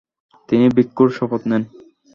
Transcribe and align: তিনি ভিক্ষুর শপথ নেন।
তিনি 0.49 0.65
ভিক্ষুর 0.75 1.09
শপথ 1.17 1.41
নেন। 1.49 1.63